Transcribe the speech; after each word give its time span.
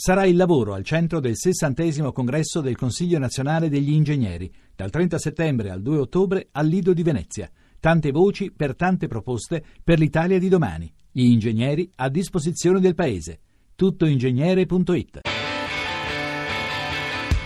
Sarà 0.00 0.26
il 0.26 0.36
lavoro 0.36 0.74
al 0.74 0.84
centro 0.84 1.18
del 1.18 1.36
sessantesimo 1.36 2.12
congresso 2.12 2.60
del 2.60 2.76
Consiglio 2.76 3.18
nazionale 3.18 3.68
degli 3.68 3.90
ingegneri, 3.90 4.48
dal 4.76 4.90
30 4.90 5.18
settembre 5.18 5.70
al 5.70 5.82
2 5.82 5.98
ottobre 5.98 6.50
al 6.52 6.68
Lido 6.68 6.92
di 6.92 7.02
Venezia. 7.02 7.50
Tante 7.80 8.12
voci 8.12 8.52
per 8.52 8.76
tante 8.76 9.08
proposte 9.08 9.60
per 9.82 9.98
l'Italia 9.98 10.38
di 10.38 10.48
domani. 10.48 10.88
Gli 11.10 11.24
ingegneri 11.24 11.90
a 11.96 12.08
disposizione 12.10 12.78
del 12.78 12.94
Paese. 12.94 13.40
Tuttoingegnere.it 13.74 15.22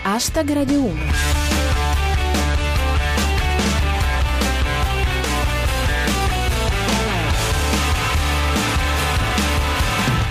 Hashtag 0.02 0.52
Radio 0.52 0.82
1 0.82 1.41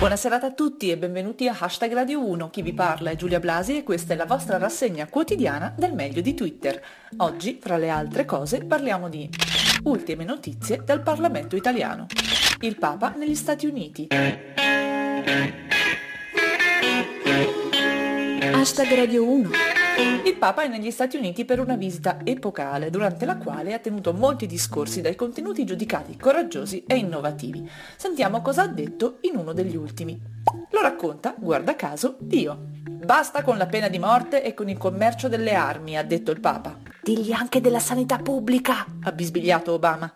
Buona 0.02 0.16
serata 0.16 0.46
a 0.46 0.50
tutti 0.50 0.90
e 0.90 0.98
benvenuti 0.98 1.46
a 1.46 1.56
Hashtag 1.56 1.92
Radio 1.92 2.26
1. 2.26 2.50
Chi 2.50 2.60
vi 2.60 2.72
parla 2.72 3.10
è 3.10 3.14
Giulia 3.14 3.38
Blasi 3.38 3.76
e 3.76 3.82
questa 3.84 4.14
è 4.14 4.16
la 4.16 4.26
vostra 4.26 4.58
rassegna 4.58 5.06
quotidiana 5.06 5.72
del 5.78 5.94
meglio 5.94 6.20
di 6.20 6.34
Twitter. 6.34 6.82
Oggi, 7.18 7.60
fra 7.62 7.76
le 7.76 7.88
altre 7.88 8.24
cose, 8.24 8.64
parliamo 8.64 9.08
di 9.08 9.30
ultime 9.84 10.24
notizie 10.24 10.82
dal 10.84 11.02
Parlamento 11.02 11.54
italiano. 11.54 12.06
Il 12.62 12.76
Papa 12.78 13.14
negli 13.16 13.36
Stati 13.36 13.66
Uniti. 13.66 14.08
Hashtag 18.40 18.94
Radio 18.96 19.30
1 19.30 19.71
Il 20.24 20.36
Papa 20.38 20.62
è 20.62 20.68
negli 20.68 20.90
Stati 20.90 21.16
Uniti 21.16 21.44
per 21.44 21.60
una 21.60 21.76
visita 21.76 22.18
epocale, 22.24 22.90
durante 22.90 23.26
la 23.26 23.36
quale 23.36 23.74
ha 23.74 23.78
tenuto 23.78 24.12
molti 24.12 24.46
discorsi 24.46 25.00
dai 25.00 25.14
contenuti 25.14 25.64
giudicati 25.64 26.16
coraggiosi 26.16 26.84
e 26.86 26.96
innovativi. 26.96 27.68
Sentiamo 27.96 28.40
cosa 28.42 28.62
ha 28.62 28.68
detto 28.68 29.18
in 29.22 29.36
uno 29.36 29.52
degli 29.52 29.76
ultimi. 29.76 30.20
Lo 30.70 30.80
racconta, 30.80 31.34
guarda 31.38 31.76
caso, 31.76 32.16
Dio. 32.18 32.70
Basta 33.04 33.42
con 33.42 33.58
la 33.58 33.66
pena 33.66 33.88
di 33.88 33.98
morte 33.98 34.42
e 34.42 34.54
con 34.54 34.68
il 34.68 34.78
commercio 34.78 35.28
delle 35.28 35.54
armi, 35.54 35.96
ha 35.96 36.02
detto 36.02 36.30
il 36.30 36.40
Papa. 36.40 36.78
Digli 37.02 37.32
anche 37.32 37.60
della 37.60 37.80
sanità 37.80 38.18
pubblica, 38.18 38.86
ha 39.02 39.12
bisbigliato 39.12 39.72
Obama. 39.72 40.14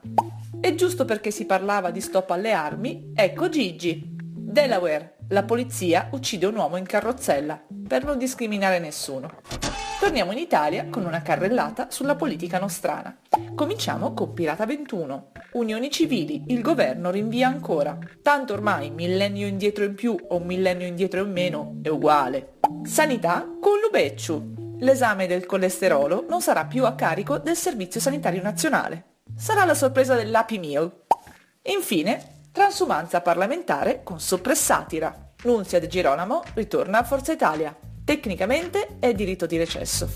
E 0.60 0.74
giusto 0.74 1.04
perché 1.04 1.30
si 1.30 1.44
parlava 1.44 1.90
di 1.90 2.00
stop 2.00 2.30
alle 2.30 2.52
armi, 2.52 3.12
ecco 3.14 3.48
Gigi. 3.48 4.14
Delaware, 4.56 5.15
la 5.28 5.42
polizia 5.42 6.08
uccide 6.12 6.46
un 6.46 6.56
uomo 6.56 6.76
in 6.76 6.86
carrozzella 6.86 7.60
per 7.88 8.04
non 8.04 8.18
discriminare 8.18 8.78
nessuno. 8.78 9.40
Torniamo 9.98 10.30
in 10.32 10.38
Italia 10.38 10.86
con 10.88 11.04
una 11.04 11.22
carrellata 11.22 11.88
sulla 11.90 12.14
politica 12.14 12.58
nostrana. 12.58 13.16
Cominciamo 13.54 14.12
con 14.12 14.34
Pirata 14.34 14.66
21. 14.66 15.32
Unioni 15.52 15.90
civili, 15.90 16.44
il 16.48 16.60
governo 16.60 17.10
rinvia 17.10 17.48
ancora. 17.48 17.98
Tanto 18.22 18.52
ormai 18.52 18.90
millennio 18.90 19.46
indietro 19.46 19.84
in 19.84 19.94
più 19.94 20.14
o 20.28 20.38
millennio 20.38 20.86
indietro 20.86 21.24
in 21.24 21.32
meno 21.32 21.78
è 21.82 21.88
uguale. 21.88 22.58
Sanità 22.84 23.48
con 23.60 23.80
Lubecciu. 23.80 24.76
L'esame 24.80 25.26
del 25.26 25.46
colesterolo 25.46 26.26
non 26.28 26.42
sarà 26.42 26.66
più 26.66 26.84
a 26.84 26.94
carico 26.94 27.38
del 27.38 27.56
Servizio 27.56 27.98
Sanitario 27.98 28.42
Nazionale. 28.42 29.14
Sarà 29.34 29.64
la 29.64 29.74
sorpresa 29.74 30.14
dell'Happy 30.14 30.58
Meal. 30.58 31.04
Infine, 31.62 32.35
transumanza 32.56 33.20
parlamentare 33.20 34.02
con 34.02 34.18
soppressatira. 34.18 35.34
Nunzia 35.42 35.78
De 35.78 35.88
Girolamo 35.88 36.42
ritorna 36.54 37.00
a 37.00 37.04
Forza 37.04 37.32
Italia. 37.32 37.76
Tecnicamente 38.02 38.96
è 38.98 39.12
diritto 39.12 39.44
di 39.44 39.58
recesso. 39.58 40.08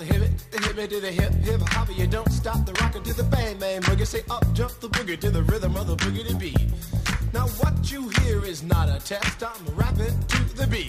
The 0.00 0.06
hip 0.06 0.22
it, 0.22 0.50
the 0.50 0.58
hip 0.62 0.78
it 0.78 0.88
to 0.88 1.00
the 1.00 1.10
hip 1.10 1.32
hip 1.44 1.60
hop. 1.74 1.90
You 1.94 2.06
don't 2.06 2.30
stop 2.30 2.64
the 2.64 2.72
rockin' 2.80 3.02
to 3.02 3.12
the 3.12 3.24
bang 3.24 3.58
bang 3.58 3.82
boogie. 3.82 4.06
Say 4.06 4.22
up 4.30 4.46
jump 4.54 4.72
the 4.80 4.88
boogie 4.88 5.18
to 5.18 5.28
the 5.28 5.42
rhythm 5.42 5.76
of 5.76 5.86
the 5.86 5.96
boogie 5.96 6.26
to 6.26 6.34
beat. 6.36 6.56
Now 7.34 7.46
what 7.60 7.90
you 7.90 8.08
hear 8.20 8.42
is 8.42 8.62
not 8.62 8.88
a 8.88 8.98
test. 9.04 9.42
I'm 9.42 9.66
rapping 9.76 10.16
to 10.28 10.56
the 10.56 10.66
beat, 10.66 10.88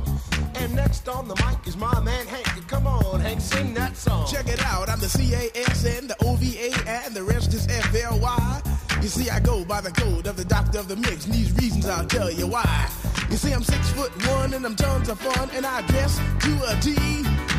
Next 0.81 1.07
on 1.07 1.27
the 1.27 1.35
mic 1.35 1.67
is 1.67 1.77
my 1.77 1.99
man 1.99 2.25
Hank. 2.25 2.67
Come 2.67 2.87
on, 2.87 3.19
Hank, 3.19 3.39
sing 3.39 3.75
that 3.75 3.95
song. 3.95 4.25
Check 4.25 4.47
it 4.47 4.65
out, 4.65 4.89
I'm 4.89 4.99
the 4.99 5.05
CASN, 5.05 6.07
the 6.07 6.17
OVA, 6.25 6.73
and 6.89 7.13
the 7.13 7.23
rest 7.23 7.53
is 7.53 7.67
FLY. 7.67 8.61
You 8.99 9.07
see, 9.07 9.29
I 9.29 9.39
go 9.39 9.63
by 9.63 9.81
the 9.81 9.91
code 9.91 10.25
of 10.25 10.37
the 10.37 10.43
doctor 10.43 10.79
of 10.79 10.87
the 10.87 10.95
mix, 10.95 11.25
and 11.25 11.35
these 11.35 11.51
reasons 11.53 11.85
I'll 11.85 12.07
tell 12.07 12.31
you 12.31 12.47
why. 12.47 12.89
You 13.29 13.37
see, 13.37 13.51
I'm 13.51 13.63
six 13.63 13.91
foot 13.91 14.11
one, 14.27 14.55
and 14.55 14.65
I'm 14.65 14.75
tons 14.75 15.07
of 15.07 15.19
fun, 15.19 15.51
and 15.53 15.67
I 15.67 15.85
dress 15.85 16.17
to 16.17 16.51
a 16.71 16.73
T. 16.81 16.89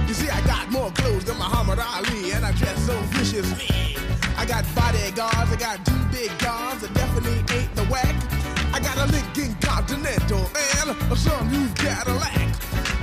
You 0.09 0.15
see, 0.15 0.29
I 0.29 0.41
got 0.45 0.73
more 0.73 0.91
clothes 0.91 1.25
than 1.25 1.39
Muhammad 1.39 1.79
Ali, 1.79 2.33
and 2.33 2.45
I 2.45 2.51
dress 2.53 2.79
so 2.87 2.97
viciously. 3.15 3.97
I 4.37 4.45
got 4.47 4.65
bodyguards, 4.75 5.53
I 5.53 5.57
got 5.57 5.87
two 5.87 6.03
big 6.11 6.31
guns, 6.41 6.83
that 6.83 6.93
definitely 6.93 7.39
ain't 7.57 7.73
the 7.77 7.85
whack. 7.85 8.17
I 8.75 8.81
got 8.81 8.97
a 8.99 9.07
Lincoln 9.13 9.55
Continental 9.61 10.43
and 10.81 10.91
a 10.91 11.45
new 11.55 11.69
Cadillac. 11.75 12.72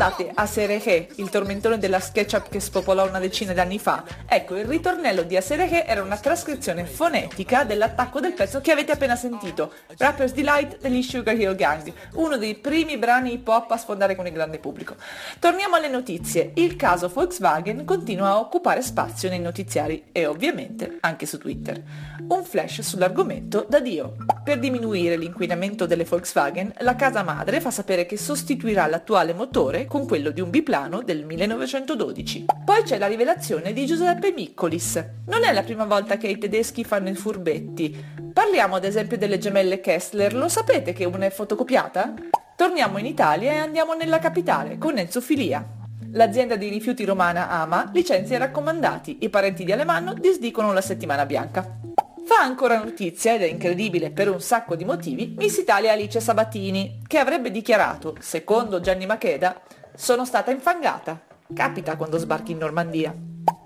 Ricordate 0.00 0.32
Aserehe, 0.34 1.08
il 1.16 1.28
tormentone 1.28 1.76
della 1.76 2.00
SketchUp 2.00 2.48
che 2.48 2.58
spopolò 2.58 3.06
una 3.06 3.18
decina 3.18 3.52
di 3.52 3.60
anni 3.60 3.78
fa? 3.78 4.02
Ecco, 4.26 4.56
il 4.56 4.64
ritornello 4.64 5.24
di 5.24 5.36
Aserehe 5.36 5.84
era 5.84 6.00
una 6.02 6.16
trascrizione 6.16 6.86
fonetica 6.86 7.64
dell'attacco 7.64 8.18
del 8.18 8.32
pezzo 8.32 8.62
che 8.62 8.72
avete 8.72 8.92
appena 8.92 9.14
sentito, 9.14 9.74
Rapper's 9.98 10.32
Delight 10.32 10.78
degli 10.80 11.02
Sugar 11.02 11.38
Hill 11.38 11.54
Gang, 11.54 11.92
uno 12.14 12.38
dei 12.38 12.54
primi 12.54 12.96
brani 12.96 13.34
hip 13.34 13.46
hop 13.46 13.72
a 13.72 13.76
sfondare 13.76 14.16
con 14.16 14.26
il 14.26 14.32
grande 14.32 14.58
pubblico. 14.58 14.94
Torniamo 15.38 15.76
alle 15.76 15.88
notizie. 15.88 16.52
Il 16.54 16.76
caso 16.76 17.08
Volkswagen 17.08 17.84
continua 17.84 18.28
a 18.28 18.38
occupare 18.38 18.80
spazio 18.80 19.28
nei 19.28 19.38
notiziari 19.38 20.04
e 20.12 20.24
ovviamente 20.24 20.96
anche 21.00 21.26
su 21.26 21.36
Twitter. 21.36 21.78
Un 22.26 22.42
flash 22.44 22.80
sull'argomento 22.80 23.66
da 23.68 23.80
Dio. 23.80 24.16
Per 24.42 24.58
diminuire 24.58 25.18
l'inquinamento 25.18 25.84
delle 25.84 26.04
Volkswagen, 26.04 26.72
la 26.78 26.96
casa 26.96 27.22
madre 27.22 27.60
fa 27.60 27.70
sapere 27.70 28.06
che 28.06 28.16
sostituirà 28.16 28.86
l'attuale 28.86 29.34
motore 29.34 29.88
con 29.90 30.06
quello 30.06 30.30
di 30.30 30.40
un 30.40 30.50
biplano 30.50 31.02
del 31.02 31.24
1912. 31.24 32.44
Poi 32.64 32.84
c'è 32.84 32.96
la 32.96 33.08
rivelazione 33.08 33.72
di 33.72 33.86
Giuseppe 33.86 34.30
Miccolis. 34.30 35.04
Non 35.26 35.42
è 35.42 35.52
la 35.52 35.64
prima 35.64 35.84
volta 35.84 36.16
che 36.16 36.28
i 36.28 36.38
tedeschi 36.38 36.84
fanno 36.84 37.08
i 37.08 37.16
furbetti. 37.16 38.00
Parliamo 38.32 38.76
ad 38.76 38.84
esempio 38.84 39.18
delle 39.18 39.38
gemelle 39.38 39.80
Kessler, 39.80 40.32
lo 40.32 40.46
sapete 40.46 40.92
che 40.92 41.04
una 41.04 41.26
è 41.26 41.30
fotocopiata? 41.30 42.14
Torniamo 42.54 42.98
in 42.98 43.06
Italia 43.06 43.50
e 43.50 43.56
andiamo 43.56 43.94
nella 43.94 44.20
capitale, 44.20 44.78
con 44.78 44.96
Enzo 44.96 45.20
Filia. 45.20 45.66
L'azienda 46.12 46.54
di 46.54 46.68
rifiuti 46.68 47.04
romana 47.04 47.50
Ama 47.50 47.90
licenzia 47.92 48.36
i 48.36 48.38
raccomandati, 48.38 49.18
i 49.22 49.28
parenti 49.28 49.64
di 49.64 49.72
Alemanno 49.72 50.14
disdicono 50.14 50.72
la 50.72 50.82
settimana 50.82 51.26
bianca. 51.26 51.78
Fa 52.24 52.44
ancora 52.44 52.78
notizia, 52.78 53.34
ed 53.34 53.42
è 53.42 53.46
incredibile 53.46 54.12
per 54.12 54.30
un 54.30 54.40
sacco 54.40 54.76
di 54.76 54.84
motivi, 54.84 55.34
Miss 55.36 55.58
Italia 55.58 55.90
Alice 55.90 56.20
Sabatini, 56.20 57.02
che 57.08 57.18
avrebbe 57.18 57.50
dichiarato, 57.50 58.14
secondo 58.20 58.78
Gianni 58.78 59.04
Macheda, 59.04 59.60
sono 59.94 60.24
stata 60.24 60.50
infangata. 60.50 61.20
Capita 61.52 61.96
quando 61.96 62.18
sbarchi 62.18 62.52
in 62.52 62.58
Normandia. 62.58 63.14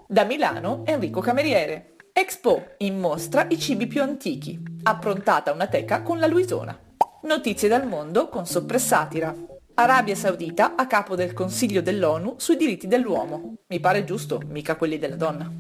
Da 0.07 0.25
Milano 0.25 0.83
Enrico 0.87 1.21
Cameriere. 1.21 1.97
Expo 2.13 2.75
in 2.79 2.99
mostra 2.99 3.47
i 3.49 3.59
cibi 3.59 3.87
più 3.87 4.03
antichi. 4.03 4.63
Approntata 4.83 5.53
una 5.53 5.67
teca 5.67 6.03
con 6.03 6.19
la 6.19 6.27
Luisona. 6.27 6.79
Notizie 7.23 7.69
dal 7.69 7.87
mondo 7.87 8.29
con 8.29 8.47
soppressatira. 8.47 9.35
Arabia 9.75 10.15
Saudita 10.15 10.77
a 10.77 10.87
capo 10.87 11.17
del 11.17 11.33
Consiglio 11.33 11.83
dell'ONU 11.83 12.35
sui 12.39 12.57
diritti 12.57 12.87
dell'uomo. 12.87 13.55
Mi 13.67 13.81
pare 13.81 14.05
giusto, 14.05 14.41
mica 14.47 14.77
quelli 14.77 14.99
della 14.99 15.17
donna. 15.17 15.51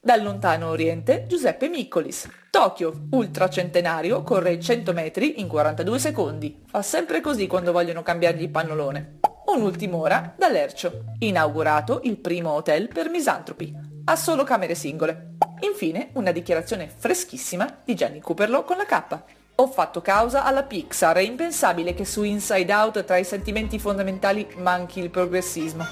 Dal 0.00 0.22
lontano 0.22 0.68
oriente 0.68 1.24
Giuseppe 1.26 1.68
Miccolis. 1.68 2.28
Tokyo, 2.50 3.08
ultracentenario, 3.10 4.22
corre 4.22 4.60
100 4.60 4.92
metri 4.92 5.40
in 5.40 5.48
42 5.48 5.98
secondi. 5.98 6.62
Fa 6.66 6.82
sempre 6.82 7.20
così 7.20 7.46
quando 7.46 7.72
vogliono 7.72 8.02
cambiargli 8.02 8.42
il 8.42 8.50
pannolone. 8.50 9.18
Un'ultim'ora 9.58 10.34
da 10.38 10.48
Lercio. 10.48 11.06
Inaugurato 11.18 11.98
il 12.04 12.16
primo 12.16 12.50
hotel 12.52 12.86
per 12.86 13.08
misantropi. 13.08 13.74
Ha 14.04 14.14
solo 14.14 14.44
camere 14.44 14.76
singole. 14.76 15.34
Infine 15.62 16.10
una 16.12 16.30
dichiarazione 16.30 16.88
freschissima 16.88 17.80
di 17.84 17.96
Gianni 17.96 18.20
Cooperlo 18.20 18.62
con 18.62 18.76
la 18.76 18.84
K. 18.84 19.37
Ho 19.60 19.66
fatto 19.66 20.00
causa 20.00 20.44
alla 20.44 20.62
Pixar, 20.62 21.16
è 21.16 21.20
impensabile 21.20 21.92
che 21.92 22.04
su 22.04 22.22
Inside 22.22 22.72
Out 22.72 23.04
tra 23.04 23.16
i 23.16 23.24
sentimenti 23.24 23.80
fondamentali 23.80 24.46
manchi 24.58 25.00
il 25.00 25.10
progressismo. 25.10 25.84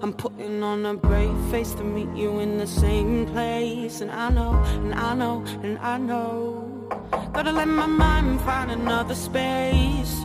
I'm 0.00 0.14
putting 0.14 0.62
on 0.62 0.86
a 0.86 0.94
brave 0.94 1.36
face 1.50 1.74
to 1.74 1.84
meet 1.84 2.08
you 2.16 2.40
in 2.40 2.56
the 2.56 2.66
same 2.66 3.26
place. 3.26 4.00
And 4.00 4.10
I 4.10 4.30
know, 4.30 4.54
and 4.82 4.94
I 4.94 5.14
know, 5.14 5.44
and 5.62 5.78
I 5.82 5.98
know. 5.98 6.88
Gotta 7.34 7.52
let 7.52 7.68
my 7.68 7.86
mind 7.86 8.40
find 8.40 8.70
another 8.70 9.14
space. 9.14 10.24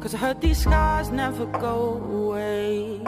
Cause 0.00 0.14
I 0.14 0.16
heard 0.16 0.40
these 0.40 0.62
scars 0.62 1.10
never 1.10 1.44
go 1.60 2.00
away. 2.10 2.98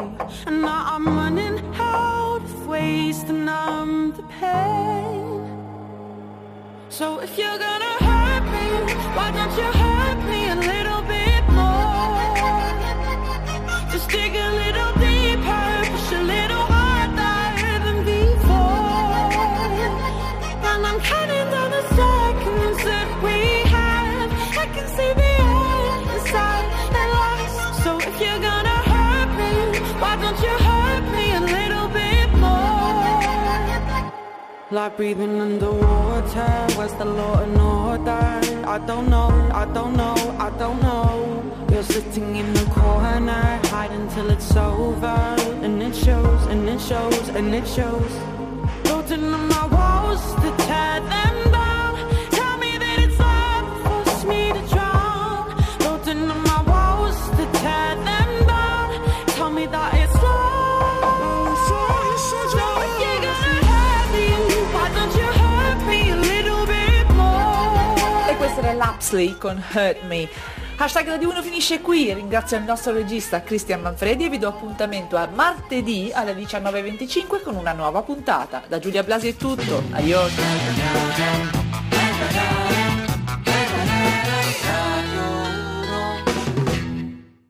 And 0.44 0.60
now 0.60 0.84
I'm 0.94 1.06
running 1.06 1.58
of 1.80 2.27
ways 2.68 3.24
to 3.24 3.32
numb 3.32 4.12
the 4.12 4.22
pain. 4.40 5.48
So 6.90 7.20
if 7.20 7.38
you're 7.38 7.58
gonna 7.66 7.94
hurt 8.06 8.44
me, 8.54 8.66
why 9.16 9.30
don't 9.36 9.54
you 9.60 9.68
hurt 9.82 10.18
me 10.32 10.40
a 10.50 10.58
little 10.72 11.02
bit 11.14 11.44
more? 11.58 12.28
Just 13.90 14.08
dig 14.10 14.34
a 14.34 14.50
little 14.62 14.92
deeper, 15.04 15.68
push 15.92 16.12
a 16.12 16.22
little 16.34 16.64
harder 16.74 17.76
than 17.86 17.98
before. 18.04 19.32
And 20.70 20.86
I'm 20.86 21.00
counting 21.00 21.37
Like 34.70 34.98
breathing 34.98 35.40
underwater, 35.40 36.66
where's 36.76 36.92
the 36.92 37.06
law 37.06 37.40
and 37.40 37.58
order? 37.58 38.66
I 38.68 38.78
don't 38.86 39.08
know, 39.08 39.30
I 39.50 39.64
don't 39.64 39.96
know, 39.96 40.14
I 40.38 40.50
don't 40.58 40.82
know. 40.82 41.66
You're 41.72 41.82
sitting 41.82 42.36
in 42.36 42.52
the 42.52 42.66
corner, 42.66 43.60
hiding 43.64 44.08
till 44.10 44.28
it's 44.28 44.54
over. 44.54 45.36
And 45.64 45.82
it 45.82 45.94
shows, 45.96 46.46
and 46.48 46.68
it 46.68 46.82
shows, 46.82 47.28
and 47.30 47.54
it 47.54 47.66
shows. 47.66 48.12
Building 48.84 49.32
on 49.32 49.48
my 49.48 49.66
walls 49.68 50.34
Lapsley 68.98 69.38
con 69.38 69.62
Hurt 69.74 70.02
Me. 70.02 70.28
Hashtag 70.76 71.06
Radio 71.06 71.28
1 71.30 71.42
finisce 71.42 71.80
qui, 71.80 72.12
ringrazio 72.12 72.56
il 72.56 72.64
nostro 72.64 72.92
regista 72.92 73.42
Cristian 73.42 73.80
Manfredi 73.80 74.24
e 74.24 74.28
vi 74.28 74.38
do 74.38 74.48
appuntamento 74.48 75.16
a 75.16 75.28
martedì 75.32 76.10
alle 76.12 76.34
19.25 76.34 77.42
con 77.42 77.54
una 77.54 77.72
nuova 77.72 78.02
puntata. 78.02 78.62
Da 78.66 78.78
Giulia 78.80 79.04
Blasi 79.04 79.28
è 79.28 79.36
tutto, 79.36 79.84
adios! 79.92 81.57